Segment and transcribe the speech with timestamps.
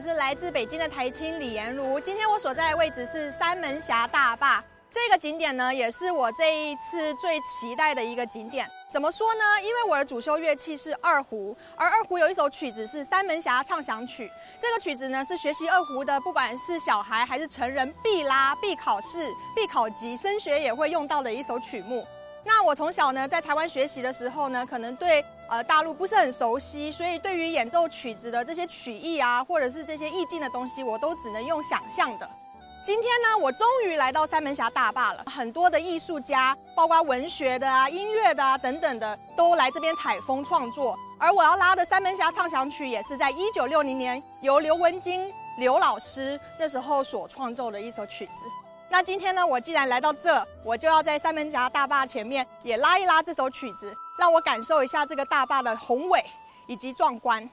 [0.00, 1.98] 是来自北京的台青李延如。
[1.98, 8.68] 今天我所在的位置是三门峡大坝，这个景点呢，也是我这一次最期待的一个景点。
[8.90, 9.60] 怎么说呢？
[9.60, 14.28] 因为我的主修乐器是二胡，而二胡有一首曲子是《三门峡畅想曲》。
[14.60, 22.06] 这个曲子呢，是学习二胡的，不管是小孩还是成人，必拉、必考试、必考级，升学也会用到的一首曲目。
[22.48, 32.26] 那我从小呢，在台湾学习的时候呢，可能对呃大陆不是很熟悉，所以对于演奏曲子的这些曲艺啊，或者是这些意境的东西，我都只能用想象的。
[32.82, 40.96] 今天呢，我终于来到三门峡大坝了，很多的艺术家，包括文学的啊、音乐的啊等等的，都来这边采风创作。
[41.18, 48.46] 而我要拉的三门峡畅想曲，也是在一九六零年由刘文金刘老师那时候所创作的一首曲子。
[48.90, 56.24] 那今天呢，我既然来到这，我就要在三门峡大坝前面也拉一拉这首曲子，让我感受一下这个大坝的宏伟
[56.66, 57.48] 以及壮观。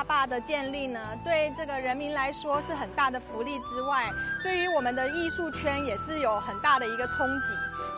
[0.00, 4.10] 大坝的建立呢，对这个人民来说是很大的福利之外，
[4.42, 7.48] 对于我们的艺术圈也是有很大的一个冲击。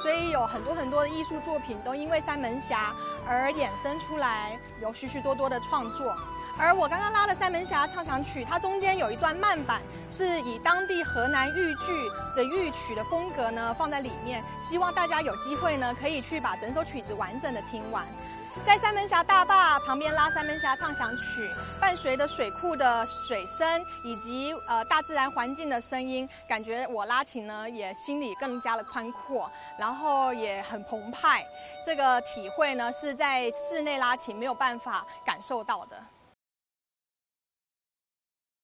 [0.03, 2.93] 所以有很多很多的艺术作品都因为三门峡
[3.25, 6.17] 而衍生出来，有许许多多的创作。
[6.59, 9.81] 而我刚刚拉的三门峡畅想曲，它中间有一段慢板，
[10.11, 18.05] 是以当地河南豫剧的豫曲的风格呢放在里面，希望大家有机会呢可以去把整首曲子完整的听完。
[18.67, 31.45] 在三门峡大坝旁边拉三门峡畅想曲，伴随着水库的水声以及呃大自然环境的声音，感觉我拉琴呢也心里更加的宽阔，然后也很澎湃。
[31.85, 36.01] 这个体会呢是在室内拉琴没有办法感受到的。